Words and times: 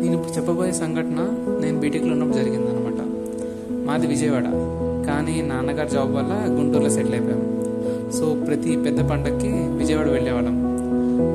నేను 0.00 0.14
ఇప్పుడు 0.14 0.32
చెప్పబోయే 0.36 0.72
సంఘటన 0.72 1.20
నేను 1.62 1.80
బీటెక్లో 1.80 2.12
ఉన్నప్పుడు 2.12 2.36
జరిగింది 2.36 2.68
అనమాట 2.70 3.00
మాది 3.86 4.06
విజయవాడ. 4.06 4.46
కానీ 5.06 5.42
నాన్నగారు 5.42 5.88
జాబ్ 5.88 6.12
వల్ల 6.14 6.32
గుంటూరులో 6.58 6.90
సెటిల్ 6.90 7.14
అయిపోయాం. 7.14 7.42
సో 8.12 8.24
ప్రతి 8.46 8.76
పెద్ద 8.76 9.00
పండగకి 9.10 9.52
విజయవాడ 9.78 10.08
వెళ్ళేవాళ్ళం. 10.08 10.56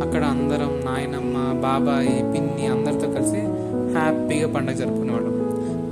అక్కడ 0.01 0.23
అందరం 0.23 0.71
నాయనమ్మ 0.85 1.35
బాబాయి 1.61 2.15
పిన్ని 2.33 2.67
అందరితో 2.67 3.07
కలిసి 3.07 3.41
హ్యాపీగా 3.97 4.47
పండగ 4.53 4.73
జరుపుకునేవాళ్ళం. 4.73 5.35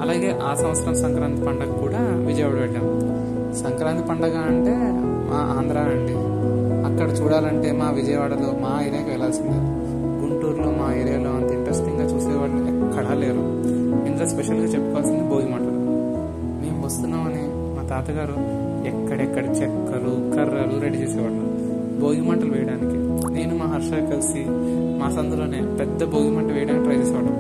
అలాగే 0.01 0.39
ఆ 0.43 0.53
సంవత్సరం 0.55 0.95
సంక్రాంతి 0.95 1.41
పండగ 1.45 1.71
కూడా 1.71 2.01
విజయవాడ 2.27 2.55
వెళ్ళాం. 2.55 2.87
సంక్రాంతి 3.63 4.03
పండగ 4.07 4.37
అంటే 4.37 4.75
మా 5.29 5.39
ఆంధ్ర 5.57 5.77
అండి. 5.77 6.16
అక్కడ 6.97 7.11
చూడాలంటే 7.15 7.71
మా 7.71 7.91
విజయవాడలో 7.91 8.47
మా 8.61 8.83
ఏరియాకి 8.87 9.09
వెళ్ళాల్సిందే. 9.09 9.57
గుంటూరులో 10.21 10.69
మా 10.71 10.93
ఏరియాలో 10.93 11.29
అంత 11.29 11.51
ఇంట్రెస్టింగ్గా 11.51 12.03
చూసేవాళ్ళు 12.03 12.59
ఎక్కడా 12.69 13.13
లేరు. 13.13 13.43
ఇందులో 14.07 14.27
స్పెషల్గా 14.29 14.63
చెప్పుకోవాల్సింది 14.63 15.23
భోగిమంటలు 15.29 15.81
మేము 16.61 16.85
వస్తున్నామని 16.85 17.43
మా 17.77 17.83
తాతగారు 17.89 18.37
ఎక్కడెక్కడ 18.87 19.45
చెక్కలు 19.45 20.13
కర్రలు 20.35 20.81
రెడీ 20.81 20.97
చేసేవాళ్ళు. 20.97 21.43
భోగి 22.01 22.21
మంటలు 22.21 22.51
వేయడానికి. 22.51 22.97
నేను 23.33 23.57
మా 23.57 23.65
హర్ష 23.65 23.91
కలిసి 23.91 24.45
మా 24.99 25.09
సందులోనే 25.09 25.61
పెద్ద 25.79 26.03
భోగి 26.03 26.29
మంట 26.29 26.51
వేయడానికి 26.51 26.85
ట్రై 26.85 26.95
చేసేవాళ్ళం. 26.95 27.37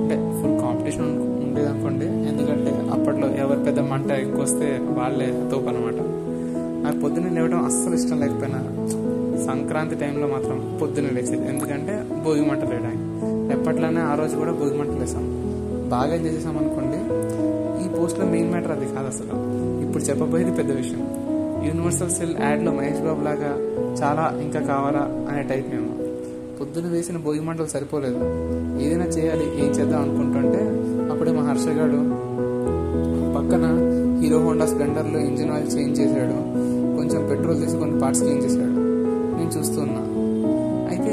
అంటే 0.00 0.16
ఫుల్ 0.40 0.58
కాంపిటీషన్ 0.60 1.18
ఉండేది 1.44 1.68
అనుకోండి 1.68 2.06
ఎందుకంటే 2.06 2.70
అప్పట్లో 2.92 3.28
ఎవరు 3.28 3.58
పెద్ద 3.58 3.80
మంట 3.80 4.10
ఎక్కువ 4.10 4.42
వస్తే 4.42 4.78
వాళ్ళే 4.98 5.48
తోపు 5.52 5.68
అనమాట 5.68 6.00
నాకు 6.84 6.98
పొద్దున్నే 7.00 7.30
లేవడం 7.30 7.64
అస్సలు 7.64 7.94
ఇష్టం 7.94 8.18
లేకపోయినా 8.20 8.60
సంక్రాంతి 9.46 9.96
టైంలో 10.02 10.26
మాత్రం 10.26 10.58
పొద్దున్నే 10.82 11.10
లేచేది. 11.10 11.44
ఎందుకంటే 11.52 11.94
భోగి 12.24 12.44
మంటలు 12.50 12.70
వేయడానికి 12.70 13.06
ఎప్పట్లోనే 13.52 14.00
ఆ 14.00 14.14
రోజు 14.14 14.34
కూడా 14.36 14.52
భోగి 14.52 14.76
మంటలు 14.78 15.00
వేసాం 15.00 15.24
బాగా 15.88 16.14
చేసేసాం 16.14 16.56
అనుకోండి. 16.58 17.00
ఈ 17.84 17.86
పోస్ట్లో 17.96 18.26
మెయిన్ 18.26 18.50
మ్యాటర్ 18.50 18.72
అది 18.72 18.86
కాదు 18.94 19.06
అసలు. 19.06 19.34
ఇప్పుడు 19.84 20.02
చెప్పబోయేది 20.02 20.52
పెద్ద 20.52 20.70
విషయం. 20.72 21.02
యూనివర్సల్ 21.66 22.10
సెల్ 22.10 22.34
యాడ్లో 22.40 22.72
మహేష్ 22.72 23.02
బాబు 23.06 23.22
లాగా 23.24 23.50
చాలా 24.00 24.24
ఇంకా 24.42 24.60
కావాలా 24.60 25.02
అనే 25.30 25.42
టైప్ 25.42 25.68
మేము 25.74 25.90
పొద్దున 26.60 26.86
వేసిన 26.86 27.16
భోగి 27.16 27.40
మంటలు 27.40 27.66
సరిపోలేదు. 27.66 28.20
ఏదైనా 28.84 29.06
చేయాలి 29.16 29.46
ఏం 29.62 29.70
చేద్దాం 29.70 30.00
అనుకుంటుంటే 30.02 30.62
అప్పుడే 31.12 31.32
మా 31.32 31.42
హర్షగాడు 31.50 32.00
హీరో 34.34 34.46
హోండా 34.46 34.66
స్ప్లెండర్లో 34.66 35.18
ఇంజిన్ 35.20 35.50
ఆయిల్ 35.50 35.68
చేంజ్ 35.76 36.00
చేశాడు. 36.00 36.36
కొంచెం 36.96 37.20
పెట్రోల్ 37.28 37.58
తీసి 37.62 37.76
కొన్ని 37.76 38.00
పార్ట్స్ 38.00 38.22
క్లీన్ 38.22 38.44
చేశాడు. 38.44 38.80
నేను 39.36 39.50
చూస్తున్నా 39.58 40.00
అయితే 40.90 41.12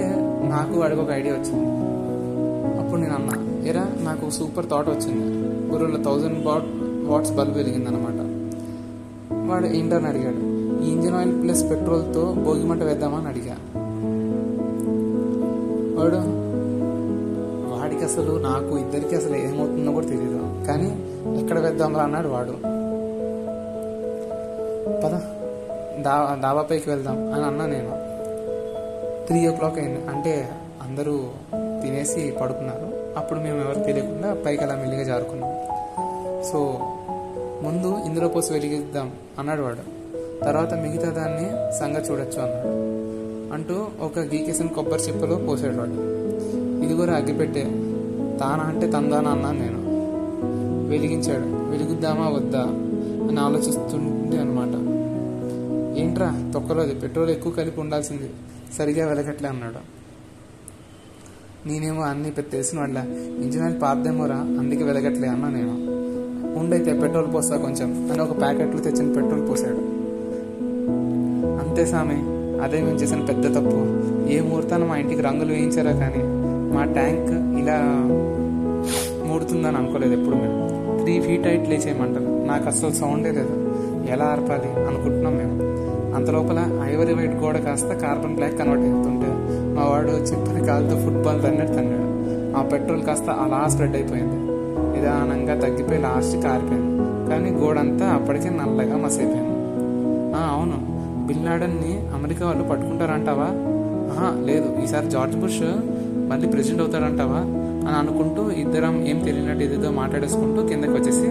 నాకు 0.50 0.80
వాడికి 0.80 1.02
ఒక 1.02 1.10
ఐడియా 1.10 1.34
వచ్చింది. 1.34 1.68
అప్పుడు 2.80 3.02
నేను 3.02 3.16
అన్నా 3.16 3.36
ఎరా 3.68 3.86
నాకు 4.02 4.30
సూపర్ 4.30 4.66
థాట్ 4.66 4.90
వచ్చింది. 4.90 5.26
ఊరిలో 5.74 6.04
థౌజండ్ 6.04 6.46
వాట్ 6.46 6.64
వాట్స్ 7.12 7.32
బల్బ్ 7.32 7.58
వెలిగిందనమాట 7.58 8.20
వాడు 9.52 9.66
ఏంటని 9.66 10.08
అడిగాడు. 10.08 10.42
ఈ 10.84 10.90
ఇంజిన్ 10.92 11.16
ఆయిల్ 11.16 11.44
ప్లస్ 11.44 11.64
పెట్రోల్తో 11.70 12.36
భోగి 12.46 12.64
మంట 12.64 12.84
వేద్దామని 12.84 13.28
అడిగా. 13.28 13.58
వాడు 16.00 16.22
వాడికి 17.74 18.04
అసలు 18.04 18.40
నాకు 18.50 18.78
ఇద్దరికి 18.78 19.16
అసలు 19.16 19.36
ఏమవుతుందో 19.36 19.92
కూడా 19.92 20.06
తెలియదు 20.06 20.66
కానీ 20.68 20.92
ఎక్కడ 21.42 21.60
వేద్దాంరా? 21.60 22.04
అన్నాడు 22.04 22.28
వాడు. 22.28 22.82
పద. 25.00 25.20
దా 26.02 26.38
డాబాపైకి 26.42 26.89
వెళ్దాం 26.89 27.34
అని 27.34 27.45
అన్నా 27.45 27.66
నేను. 27.66 28.11
త్రీ 29.28 29.47
ఓ 29.47 29.52
క్లాక్ 29.52 29.80
అయింది. 29.80 30.06
అంటే 30.06 30.50
అందరూ 30.81 31.30
తినేసి 31.81 32.34
పడుకున్నారు. 32.42 33.17
అప్పుడు 33.17 33.39
మేము 33.39 33.62
ఎవరు 33.62 33.80
తెలియకుండా 33.80 34.38
పైకి 34.45 34.64
అలా 34.64 34.75
మెల్లిగా 34.75 35.03
జారుకున్నాం. 35.03 35.52
సో 36.44 36.80
ముందు 37.63 37.97
ఇందులో 38.06 38.28
పోసి 38.28 38.53
వెలిగిద్దాం 38.53 39.12
అన్నాడు 39.40 39.62
వాడు. 39.62 40.01
తర్వాత 40.46 40.74
మిగతా 40.74 41.09
దాన్ని 41.09 41.80
సంగతి 41.80 42.12
చూడొచ్చు 42.12 42.41
అన్నాడు. 42.41 42.91
అంటూ 43.53 44.06
ఒక 44.06 44.19
గీకేసిన 44.19 44.68
కొబ్బరి 44.68 45.01
చిప్పలో 45.01 45.35
పోసాడు 45.35 45.75
వాడు. 45.78 46.12
ఇది 46.85 46.94
కూడా 46.94 47.13
అగ్గిపెట్టే. 47.13 47.63
తానా 48.40 48.63
అంటే 48.63 48.91
తందానా 48.91 49.31
అన్నాను 49.31 49.59
నేను. 49.59 49.81
వెలిగించాడు. 50.90 51.72
వెలిగిద్దామా 51.72 52.28
వద్దా? 52.30 52.91
అని 53.30 53.40
ఆలోచిస్తుంది 53.40 54.38
అనమాట 54.38 54.74
ఏంట్రా 55.98 56.52
తొక్కలోది 56.54 56.96
పెట్రోల్ 56.96 57.30
ఎక్కువ 57.30 57.52
కలిపి 57.52 57.80
ఉండాల్సింది. 57.80 58.30
సరిగా 58.78 59.08
వెలగట్లే 59.08 59.50
అన్నాడు. 59.50 60.02
నేనేమో 61.68 62.02
అన్ని 62.02 62.31
పెద్ద 62.31 62.52
తెలిసిన 62.52 62.80
వాళ్ళ 62.80 62.98
ఇంజనీర్ 63.44 63.64
ఆయిల్ 63.64 63.81
పాతదేమోరా 63.81 64.36
అందుకే 64.36 64.84
వెలగట్లే 64.84 65.28
అన్నా 65.28 65.50
నేను. 65.50 65.76
ఉండైతే 66.60 66.94
పెట్రోల్ 66.94 67.34
పోస్తా 67.34 67.58
కొంచెం 67.58 68.10
అని 68.12 68.22
ఒక 68.22 68.40
ప్యాకెట్లు 68.40 68.81
తెచ్చిన 68.81 69.14
పెట్రోల్ 69.14 69.50
పోసాడు. 69.50 69.81
అంతే 71.62 71.86
సామి 71.86 72.20
అదే 72.62 72.81
మేము 72.81 72.98
చేసిన 72.98 73.26
పెద్ద 73.26 73.46
తప్పు. 73.56 73.78
ఏ 74.30 74.40
ముహూర్తాన 74.42 74.84
మా 74.86 74.98
ఇంటికి 74.98 75.22
రంగులు 75.22 75.52
వేయించారా 75.52 75.92
కానీ 75.92 76.24
మా 76.76 76.84
ట్యాంక్ 76.86 77.31
ఇలా 77.62 77.78
మూడుతుందని 79.28 79.78
అనుకోలేదు 79.78 80.14
ఎప్పుడు 80.14 80.36
మేము. 80.36 80.58
త్రీ 81.02 81.22
ఫీట్ 81.22 81.48
హైట్ 81.48 81.70
లేచేయమంటారు. 81.70 82.31
నాకు 82.51 82.67
అస్సలు 82.67 82.91
సౌండే 82.91 83.31
లేదు. 83.31 83.75
ఎలా 84.09 84.25
ఆర్పాలి 84.25 84.85
అనుకుంటున్నాం 84.88 85.38
మేము. 85.38 85.72
అంత 86.16 86.29
లోపల 86.29 86.79
ఐవరీ 86.84 87.13
వైట్ 87.13 87.35
గోడ 87.35 87.57
కాస్త 87.57 87.88
కార్బన్ 87.88 88.35
బ్లాక్ 88.35 88.59
కన్వర్ట్ 88.59 88.84
అవుతుంటే 88.84 89.28
మా 89.79 89.85
వాడు 89.85 90.07
చిప్పని 90.07 90.66
కాలుతో 90.66 91.00
ఫుట్బాల్ 91.01 91.44
తన్నట్టు 91.44 91.73
తన్నాడు. 91.73 92.12
ఆ 92.57 92.69
పెట్రోల్ 92.69 93.01
కాస్త 93.01 93.29
అలా 93.29 93.67
స్ప్రెడ్ 93.67 93.95
అయిపోయింది. 93.95 94.35
నిదానంగా 94.97 95.59
తగ్గిపోయి 95.59 96.01
లాస్ట్ 96.01 96.38
కారిపోయింది 96.44 96.97
కానీ 97.29 97.51
గోడ 97.51 97.78
అంతా 97.78 98.06
అప్పటికే 98.06 98.50
నల్లగా 98.50 98.97
మసైపోయింది. 98.97 99.51
ఆ, 100.35 100.39
అవును. 100.39 100.91
బిల్లాడన్ని 101.28 102.09
అమెరికా 102.13 102.47
వాళ్ళు 102.47 102.63
పట్టుకుంటారంటావా? 102.63 103.47
ఆహా, 104.12 104.45
లేదు. 104.45 104.75
ఈసారి 104.83 105.09
జార్జ్ 105.09 105.38
బుష్ 105.38 105.62
మళ్ళీ 106.29 106.47
ప్రెసిడెంట్ 106.47 106.81
అవుతాడంటావా? 106.81 107.57
అని 107.88 107.97
అనుకుంటూ 107.97 108.51
ఇద్దరం 108.51 109.07
ఏం 109.07 109.19
తెలియనట్టు 109.19 109.63
ఏదేదో 109.63 109.91
మాట్లాడేసుకుంటూ 109.91 110.68
కిందకి 110.68 110.91
వచ్చేసి 110.91 111.28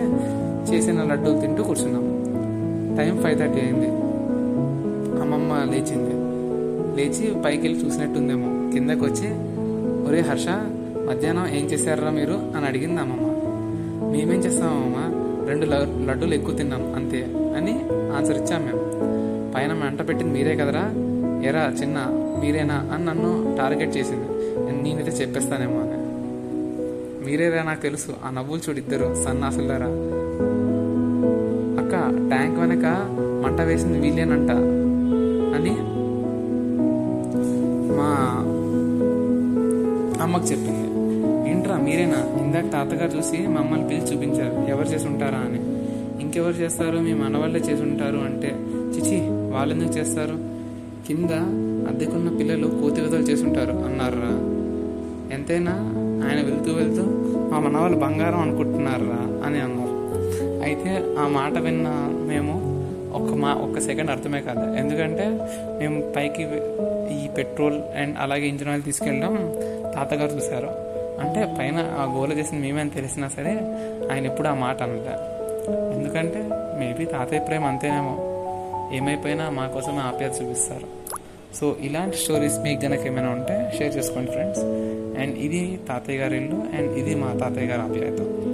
చేసిన 0.69 1.05
లడ్డూలు 1.05 1.41
తింటూ 1.41 1.63
కూర్చున్నాం. 1.63 2.21
టైం 2.99 3.23
ఫైవ్ 3.23 3.39
థర్టీ 3.39 3.61
అయింది. 3.61 3.87
అమ్మమ్మ 5.21 5.73
లేచింది. 5.73 6.21
లేచి 6.97 7.43
పైకి 7.43 7.63
వెళ్ళి 7.63 7.87
చూసినట్టుందేమో. 7.87 8.71
కిందకి 8.73 9.05
వచ్చి 9.05 9.29
ఒరే 10.09 10.21
హర్ష 10.21 10.49
మధ్యాహ్నం 11.09 11.47
ఏం 11.47 11.65
చేశారా 11.65 12.11
మీరు? 12.11 12.33
అని 12.57 12.67
అడిగింది 12.67 13.01
అమ్మమ్మ. 13.01 13.27
మేమేం 14.13 14.41
చేస్తామమ్మ 14.41 14.97
రెండు 15.49 15.67
లడ్డూలు 16.11 16.35
ఎక్కువ 16.35 16.55
తిన్నాం 16.55 16.95
అంతే 16.95 17.27
అని 17.57 17.73
ఆన్సర్ 18.17 18.37
ఇచ్చాం 18.37 18.63
మేము. 18.63 18.91
పైన 19.55 19.73
మంట 19.73 20.09
పెట్టింది 20.09 20.33
మీరే 20.33 20.57
కదరా? 20.57 20.93
ఎరా 21.45 21.73
చిన్న 21.83 21.97
మీరేనా? 22.43 22.91
అని 22.95 23.05
నన్ను 23.05 23.57
టార్గెట్ 23.59 23.97
చేసింది. 23.97 24.29
నేనైతే 24.83 25.11
చెప్పేస్తానేమో 25.11 25.81
అని. 25.81 26.01
మీరేరా 27.27 27.63
నాకు 27.63 27.83
తెలుసు 27.83 28.11
ఆ 28.25 28.31
నవ్వులు 28.31 28.61
చూడు 28.69 28.79
ఇద్దరు 28.79 29.25
సన్నాసులారా 29.25 29.87
ట్యాంక్ 32.11 32.59
వెనక 32.59 32.85
మంట 33.45 33.61
వేసింది 33.61 33.99
వీళ్ళేనంట. 33.99 34.51
అని 35.57 35.71
మా 37.97 38.37
అమ్మకు 40.23 40.45
చెప్పింది. 40.45 40.81
ఏంట్రా 41.51 41.77
మీరేనా? 41.77 42.43
ఇందాక 42.43 42.73
తాతగారు 42.73 43.19
చూసి 43.19 43.47
మమ్మల్ని 43.47 43.89
పిలిచి 43.89 44.15
చూపించారు. 44.15 44.71
ఎవరు 44.71 44.87
చేసి 44.87 45.07
ఉంటారా 45.07 45.39
అని. 45.39 45.61
ఇంకెవరు 46.23 46.55
చేస్తారు? 46.55 46.99
మీ 46.99 47.15
మనవాళ్ళే 47.15 47.61
చేసి 47.61 47.83
ఉంటారు 47.83 48.17
అంటే. 48.17 48.57
చిచి 48.97 49.21
వాళ్ళు 49.53 49.75
ఎందుకు 49.75 49.99
చేస్తారు? 49.99 50.51
కింద 51.07 51.31
అద్దెకున్న 51.89 52.39
పిల్లలు 52.39 52.67
కోతి 52.67 53.01
విధాలు 53.01 53.23
చేసి 53.23 53.45
ఉంటారు 53.45 53.73
అన్నారా 53.73 54.51
ఎంతైనా 55.35 55.73
ఆయన 56.29 56.43
వెళ్తూ 56.45 56.73
వెళ్తూ 56.75 57.03
మా 57.51 57.61
మనవాళ్ళు 57.61 57.99
బంగారం 57.99 58.41
అనుకుంటున్నారా 58.41 59.47
అని 59.47 59.61
అన్నారు 59.61 59.91
అయితే 60.63 61.05
ఆ 61.19 61.29
మాట 61.29 61.59
విన్న 61.59 61.89
మేము 62.29 62.81
ఒక్క 63.19 63.35
మా 63.35 63.55
ఒక్క 63.55 63.81
సెకండ్ 63.81 64.11
అర్థమే 64.11 64.41
కాదు. 64.41 64.77
ఎందుకంటే 64.77 65.25
మేము 65.79 66.13
పైకి 66.17 66.43
ఈ 67.25 67.29
పెట్రోల్ 67.37 67.81
అండ్ 67.97 68.17
అలాగే 68.21 68.47
ఇంజిన్ 68.47 68.71
ఆయిల్ 68.71 68.83
తీసుకెళ్ళడం 68.83 69.53
తాతగారు 69.95 70.31
చూశారు. 70.31 70.71
అంటే 71.21 71.57
పైన 71.59 71.79
ఆ 71.99 72.15
గోల 72.19 72.33
చేసిన 72.33 72.59
మేమే 72.59 72.81
అని 72.81 72.91
తెలిసినా 72.91 73.29
సరే 73.29 73.53
ఆయన 74.13 74.27
ఎప్పుడు 74.27 74.49
ఆ 74.49 74.55
మాట 74.55 74.83
అనలే. 74.83 75.17
ఎందుకంటే 75.97 76.43
మేబీ 76.53 77.05
తాతయ్య 77.05 77.41
ప్రేమ 77.41 77.65
అంతేనేమో. 77.65 78.15
ఏమైపోయినా 78.93 79.51
మా 79.51 79.67
కోసమే 79.67 79.99
ఆప్యాయత 79.99 80.43
చూపిస్తారు. 80.43 80.87
సో 81.55 81.77
ఇలాంటి 81.81 82.17
స్టోరీస్ 82.17 82.59
మీకు 82.59 82.81
కనుక 82.81 83.07
ఏమైనా 83.07 83.31
ఉంటే 83.31 83.73
షేర్ 83.79 83.97
చేసుకోండి 83.97 84.31
ఫ్రెండ్స్. 84.31 84.61
అండ్ 85.21 85.39
ఇది 85.39 85.81
తాతయ్య 85.89 86.19
గారి 86.19 86.37
ఇల్లు 86.37 86.57
అండ్ 86.57 86.99
ఇది 86.99 87.15
మా 87.15 87.37
తాతయ్య 87.41 87.67
గారి 87.67 87.83
ఆప్యాయత. 87.83 88.50